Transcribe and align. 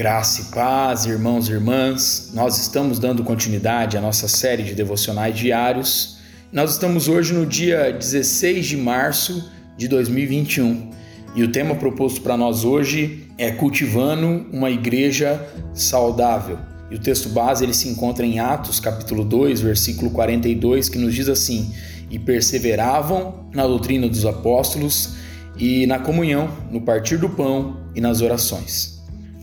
Graça 0.00 0.40
e 0.40 0.44
paz, 0.46 1.04
irmãos 1.04 1.46
e 1.46 1.52
irmãs. 1.52 2.30
Nós 2.32 2.56
estamos 2.56 2.98
dando 2.98 3.22
continuidade 3.22 3.98
à 3.98 4.00
nossa 4.00 4.28
série 4.28 4.62
de 4.62 4.74
devocionais 4.74 5.36
diários. 5.36 6.16
Nós 6.50 6.72
estamos 6.72 7.06
hoje 7.06 7.34
no 7.34 7.44
dia 7.44 7.92
16 7.92 8.64
de 8.64 8.78
março 8.78 9.52
de 9.76 9.86
2021 9.88 10.88
e 11.36 11.42
o 11.42 11.52
tema 11.52 11.74
proposto 11.74 12.22
para 12.22 12.34
nós 12.34 12.64
hoje 12.64 13.28
é 13.36 13.50
cultivando 13.50 14.46
uma 14.50 14.70
igreja 14.70 15.38
saudável. 15.74 16.58
E 16.90 16.94
o 16.94 16.98
texto 16.98 17.28
base 17.28 17.62
ele 17.62 17.74
se 17.74 17.86
encontra 17.86 18.24
em 18.24 18.38
Atos, 18.38 18.80
capítulo 18.80 19.22
2, 19.22 19.60
versículo 19.60 20.10
42, 20.12 20.88
que 20.88 20.96
nos 20.96 21.14
diz 21.14 21.28
assim: 21.28 21.74
"E 22.10 22.18
perseveravam 22.18 23.50
na 23.52 23.66
doutrina 23.66 24.08
dos 24.08 24.24
apóstolos 24.24 25.10
e 25.58 25.86
na 25.86 25.98
comunhão, 25.98 26.48
no 26.70 26.80
partir 26.80 27.18
do 27.18 27.28
pão 27.28 27.82
e 27.94 28.00
nas 28.00 28.22
orações." 28.22 28.99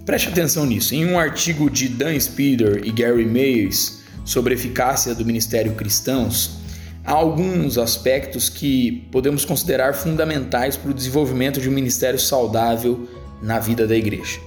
Preste 0.08 0.30
atenção 0.30 0.66
nisso. 0.66 0.96
Em 0.96 1.06
um 1.06 1.20
artigo 1.20 1.70
de 1.70 1.90
Dan 1.90 2.18
Spider 2.18 2.80
e 2.82 2.94
Gary 2.94 3.26
Mayes 3.26 4.04
sobre 4.24 4.54
a 4.54 4.58
eficácia 4.58 5.14
do 5.14 5.26
ministério 5.26 5.74
cristãos, 5.74 6.60
há 7.04 7.12
alguns 7.12 7.78
aspectos 7.78 8.48
que 8.48 9.06
podemos 9.12 9.44
considerar 9.44 9.94
fundamentais 9.94 10.78
para 10.78 10.92
o 10.92 10.94
desenvolvimento 10.94 11.60
de 11.60 11.68
um 11.68 11.74
ministério 11.74 12.18
saudável 12.18 13.06
na 13.44 13.60
vida 13.60 13.86
da 13.86 13.98
igreja. 13.98 14.40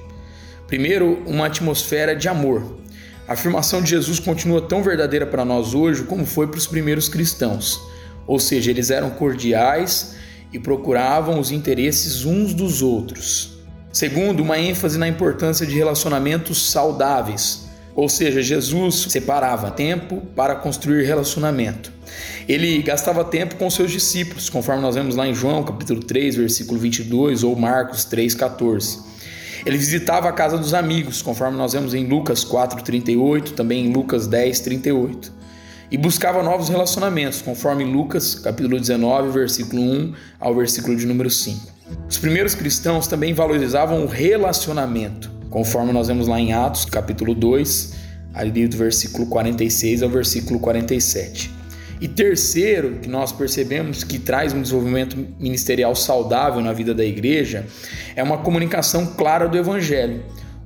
Primeiro, 0.67 1.23
uma 1.27 1.45
atmosfera 1.45 2.17
de 2.17 2.27
amor. 2.27 2.79
A 3.29 3.35
afirmação 3.35 3.83
de 3.83 3.91
Jesus 3.91 4.19
continua 4.19 4.63
tão 4.63 4.83
verdadeira 4.83 5.27
para 5.27 5.45
nós 5.45 5.75
hoje 5.75 6.05
como 6.05 6.25
foi 6.25 6.47
para 6.47 6.57
os 6.57 6.67
primeiros 6.67 7.07
cristãos. 7.07 7.79
Ou 8.27 8.41
seja, 8.41 8.71
eles 8.71 8.89
eram 8.89 9.11
cordiais 9.11 10.15
e 10.55 10.59
procuravam 10.59 11.39
os 11.39 11.51
interesses 11.51 12.25
uns 12.25 12.55
dos 12.55 12.81
outros. 12.81 13.60
Segundo, 13.93 14.41
uma 14.41 14.59
ênfase 14.59 14.99
na 14.99 15.09
importância 15.09 15.67
de 15.67 15.75
relacionamentos 15.75 16.71
saudáveis. 16.71 17.69
Ou 17.95 18.09
seja, 18.09 18.41
Jesus 18.41 19.07
separava 19.09 19.71
tempo 19.71 20.23
para 20.37 20.55
construir 20.55 21.05
relacionamento. 21.05 21.93
Ele 22.49 22.81
gastava 22.83 23.25
tempo 23.25 23.57
com 23.57 23.69
seus 23.69 23.91
discípulos, 23.91 24.49
conforme 24.49 24.81
nós 24.81 24.95
vemos 24.95 25.17
lá 25.17 25.27
em 25.27 25.35
João, 25.35 25.65
capítulo 25.65 26.01
3, 26.01 26.37
versículo 26.37 26.79
22, 26.79 27.43
ou 27.43 27.57
Marcos 27.57 28.05
3, 28.05 28.35
14. 28.35 28.99
Ele 29.67 29.77
visitava 29.77 30.29
a 30.29 30.33
casa 30.33 30.57
dos 30.57 30.73
amigos, 30.73 31.21
conforme 31.21 31.57
nós 31.59 31.73
vemos 31.73 31.93
em 31.93 32.07
Lucas 32.07 32.45
4, 32.45 32.83
38, 32.83 33.53
também 33.55 33.87
em 33.87 33.93
Lucas 33.93 34.27
10, 34.27 34.61
38. 34.61 35.33
E 35.91 35.99
buscava 35.99 36.43
novos 36.45 36.69
relacionamentos, 36.69 37.43
conforme 37.43 37.85
Lucas, 37.85 38.37
capítulo 38.37 38.79
19, 38.79 39.31
versículo 39.31 39.83
1 39.83 40.15
ao 40.39 40.55
versículo 40.55 40.97
de 40.97 41.05
número 41.05 41.29
5. 41.29 41.80
Os 42.09 42.19
primeiros 42.19 42.55
cristãos 42.55 43.07
também 43.07 43.33
valorizavam 43.33 44.05
o 44.05 44.07
relacionamento, 44.07 45.31
conforme 45.49 45.93
nós 45.93 46.09
vemos 46.09 46.27
lá 46.29 46.41
em 46.41 46.53
Atos, 46.53 46.85
capítulo 46.85 47.35
2, 47.35 47.95
ali 48.35 48.67
do 48.67 48.77
versículo 48.77 49.27
46 49.27 50.03
ao 50.03 50.09
versículo 50.09 50.59
47. 50.61 51.51
E 52.01 52.09
terceiro, 52.09 52.97
que 53.03 53.09
nós 53.09 53.31
percebemos 53.31 54.03
que 54.03 54.19
traz 54.19 54.55
um 54.55 54.63
desenvolvimento 54.63 55.17
ministerial 55.39 55.95
saudável 55.95 56.63
na 56.63 56.73
vida 56.73 56.95
da 56.95 57.05
igreja, 57.05 57.67
é 58.17 58.23
uma 58.23 58.39
comunicação 58.39 59.07
clara 59.07 59.47
do 59.47 59.59
evangelho. 59.59 60.23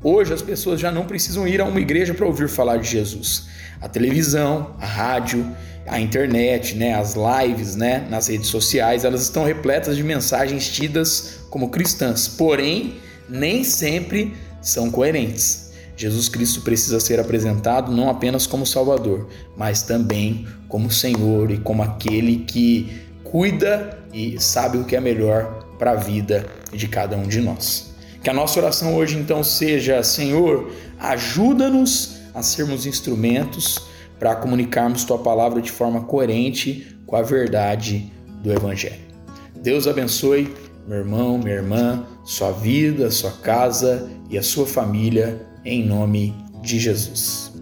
Hoje 0.06 0.34
as 0.34 0.42
pessoas 0.42 0.78
já 0.78 0.92
não 0.92 1.06
precisam 1.06 1.48
ir 1.48 1.62
a 1.62 1.64
uma 1.64 1.80
igreja 1.80 2.12
para 2.12 2.26
ouvir 2.26 2.46
falar 2.46 2.76
de 2.76 2.86
Jesus. 2.86 3.46
A 3.80 3.88
televisão, 3.88 4.76
a 4.78 4.84
rádio, 4.84 5.50
a 5.86 5.98
internet, 5.98 6.74
né, 6.74 6.92
as 6.92 7.14
lives, 7.14 7.74
né, 7.74 8.06
nas 8.10 8.26
redes 8.26 8.48
sociais, 8.48 9.06
elas 9.06 9.22
estão 9.22 9.44
repletas 9.44 9.96
de 9.96 10.02
mensagens 10.02 10.68
tidas 10.68 11.40
como 11.48 11.70
cristãs, 11.70 12.28
porém 12.28 12.96
nem 13.30 13.64
sempre 13.64 14.34
são 14.60 14.90
coerentes. 14.90 15.72
Jesus 15.96 16.28
Cristo 16.28 16.60
precisa 16.60 17.00
ser 17.00 17.18
apresentado 17.18 17.90
não 17.90 18.10
apenas 18.10 18.46
como 18.46 18.66
Salvador, 18.66 19.26
mas 19.56 19.80
também 19.80 20.46
como 20.68 20.90
Senhor 20.90 21.50
e 21.50 21.56
como 21.56 21.82
aquele 21.82 22.44
que 22.44 22.92
cuida 23.22 23.98
e 24.12 24.38
sabe 24.38 24.76
o 24.76 24.84
que 24.84 24.96
é 24.96 25.00
melhor 25.00 25.66
para 25.78 25.92
a 25.92 25.96
vida 25.96 26.44
de 26.70 26.88
cada 26.88 27.16
um 27.16 27.26
de 27.26 27.40
nós. 27.40 27.93
Que 28.24 28.30
a 28.30 28.32
nossa 28.32 28.58
oração 28.58 28.96
hoje 28.96 29.18
então 29.18 29.44
seja: 29.44 30.02
Senhor, 30.02 30.72
ajuda-nos 30.98 32.16
a 32.32 32.42
sermos 32.42 32.86
instrumentos 32.86 33.78
para 34.18 34.34
comunicarmos 34.34 35.04
tua 35.04 35.18
palavra 35.18 35.60
de 35.60 35.70
forma 35.70 36.04
coerente 36.04 36.96
com 37.06 37.16
a 37.16 37.22
verdade 37.22 38.10
do 38.42 38.50
Evangelho. 38.50 39.04
Deus 39.62 39.86
abençoe 39.86 40.50
meu 40.88 40.98
irmão, 40.98 41.36
minha 41.36 41.56
irmã, 41.56 42.06
sua 42.24 42.50
vida, 42.50 43.10
sua 43.10 43.30
casa 43.30 44.10
e 44.30 44.38
a 44.38 44.42
sua 44.42 44.66
família 44.66 45.46
em 45.62 45.84
nome 45.84 46.34
de 46.62 46.78
Jesus. 46.78 47.53